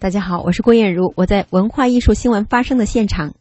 [0.00, 3.34] 大家好，我是郭艳茹，我在文化艺术新闻发生的现场。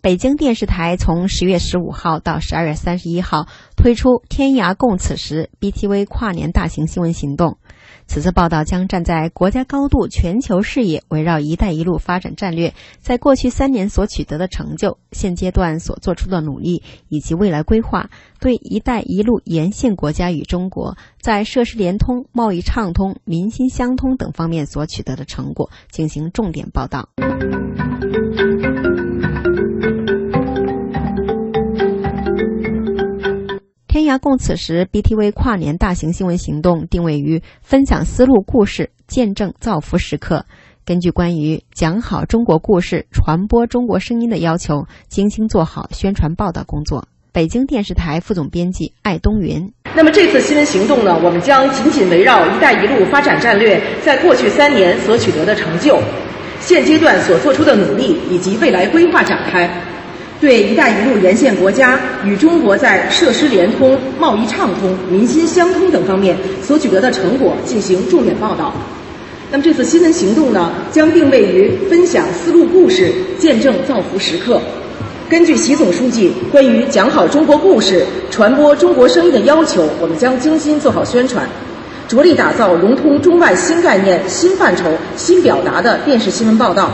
[0.00, 7.58] 北京电视台从十月十五号到十二月三十一号推出“天涯共此时 ”BTV 跨年大型新闻行动。
[8.12, 27.10] 此次报道将站在国家高度、全球视野，围绕“一带一路”发展战略在过去三年所取得的成就、现阶段所做出的努力以及未来规划，对“一带一路”沿线国家与中国在设施联通、贸易畅通、民心相通等方面所取得的成果进行重点报道。
[34.20, 40.44] 共此时，BTV 跨年大型新闻行动定位于分享思路、故事、见证造福时刻。
[40.84, 47.06] 根据关于讲好中国故事、传播中国声音的要求，精心做好宣传报道工作。
[47.32, 49.72] 北京电视台副总编辑艾东云。
[49.94, 56.00] 那么这次新闻行动呢，我们将紧紧围绕“一带一路”发展战略在过去三年所取得的成就、
[56.58, 59.70] 现阶段所做出的努力以及未来规划展开。
[60.40, 68.72] 对“一带一路”沿线国家与中国在设施联通、贸易畅通、民心相通等方面所取得的成果进行重点报道。
[69.52, 74.58] 那么这次新闻行动呢，将定位于分享思路、故事、见证造福时刻。
[75.28, 81.46] 根据习总书记关于讲好中国故事、传播中国声音的要求，我们将精心做好宣传，
[82.08, 84.84] 着力打造融通中外新概念、新范畴、
[85.16, 86.90] 新表达的电视新闻报道。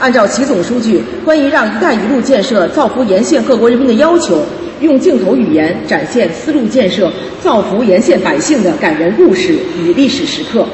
[0.00, 4.42] 按照习总书记关于让“一带一路”建设造福沿线各国人民的要求，
[4.80, 7.12] 用镜头语言展现丝路建设
[7.42, 10.66] 造福沿线百姓的感人故事与历史时刻。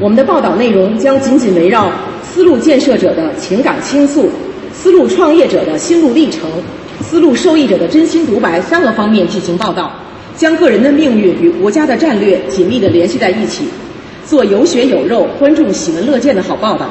[0.00, 1.90] 我们的报道内容将紧紧围绕
[2.22, 4.30] 丝路建设者的情感倾诉、
[4.72, 6.48] 丝路创业者的心路历程、
[7.00, 9.92] 丝路受益者的真心独白三个方面进行报道，
[10.36, 13.64] 将个人的命运与国家的战略紧密地联系在一起，
[14.24, 16.88] 做有血有肉、观众喜闻乐见的好报道。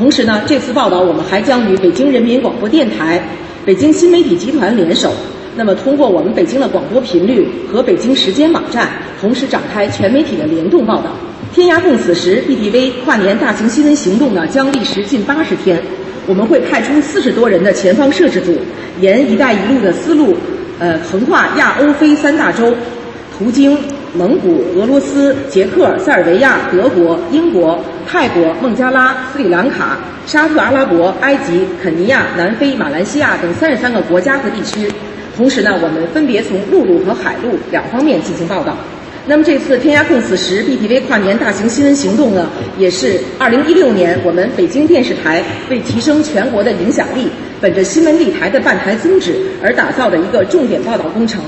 [0.00, 3.22] 同时呢，这次报道我们还将与北京人民广播电台、
[3.66, 5.12] 北京新媒体集团联手，
[5.54, 8.88] 那么通过我们北京的广播频率和北京时间网站，
[9.20, 11.14] 同时展开全媒体的联动报道。
[11.52, 15.78] 天涯共此时 BTV 跨年大型新闻行动呢，将历时近八十天，
[16.26, 18.56] 我们会派出四十多人的前方摄制组，
[19.02, 20.34] 沿“一带一路”的思路，
[20.78, 22.74] 呃，横跨亚欧非三大洲，
[23.36, 23.76] 途经。
[24.12, 27.78] 蒙古、俄罗斯、捷克、塞尔维亚、德国、英国、
[28.10, 34.90] 泰国、孟加拉、斯里兰卡、沙特阿拉伯、埃及、肯尼亚、南非、马来西亚等三十三个国家和地区。
[35.36, 38.76] 同时呢，我们分别从陆路和海路两方面进行报道。
[39.26, 47.28] 那么这次“天涯共此时 ”BTV 跨年大型新闻行动呢，也是二零一六年我们北京电视台为提升全国的影响力，
[47.60, 51.40] 本着新闻立台的办台宗旨而打造的一个重点报道工程。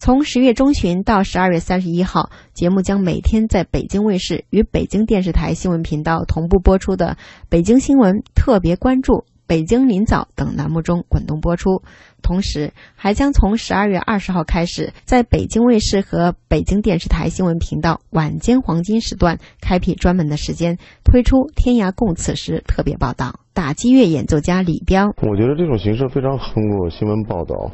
[0.00, 7.16] 从十月中旬到十二月三十一号，节目将每天在北京卫视与北京电视台新闻频道同步播出的
[7.48, 9.12] 《北京新闻特别关注》。
[9.48, 11.82] 北京临早等栏目中滚动播出，
[12.22, 23.40] 同时还将从十二月二十号开始，在北京卫视和北京电视台新闻频道晚间黄金时段开辟专门的时间，推出《天涯共此时》特别报道。
[23.54, 27.72] 打击乐演奏家李彪，我觉得这种形式非常，通过新闻报道，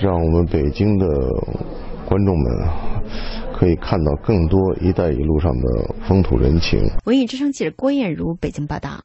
[0.00, 1.06] 让我们北京的
[2.08, 2.46] 观众们
[3.52, 6.80] 可以看到更多“一带一路”上的风土人情。
[7.04, 9.00] 文艺之声记者郭艳茹北京报道。